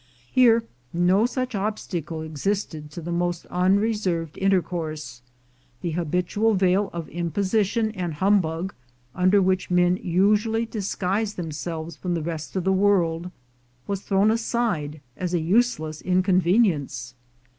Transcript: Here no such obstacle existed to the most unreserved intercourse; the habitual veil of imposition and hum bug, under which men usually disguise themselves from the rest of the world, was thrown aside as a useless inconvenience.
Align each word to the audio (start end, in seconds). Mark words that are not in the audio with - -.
Here 0.31 0.63
no 0.93 1.27
such 1.27 1.53
obstacle 1.53 2.23
existed 2.23 2.89
to 2.89 3.01
the 3.03 3.11
most 3.11 3.45
unreserved 3.51 4.35
intercourse; 4.35 5.21
the 5.81 5.91
habitual 5.91 6.55
veil 6.55 6.89
of 6.91 7.07
imposition 7.09 7.91
and 7.91 8.15
hum 8.15 8.41
bug, 8.41 8.73
under 9.13 9.43
which 9.43 9.69
men 9.69 9.97
usually 9.97 10.65
disguise 10.65 11.35
themselves 11.35 11.97
from 11.97 12.15
the 12.15 12.23
rest 12.23 12.55
of 12.55 12.63
the 12.63 12.73
world, 12.73 13.29
was 13.85 14.01
thrown 14.01 14.31
aside 14.31 15.01
as 15.17 15.35
a 15.35 15.39
useless 15.39 16.01
inconvenience. 16.01 17.13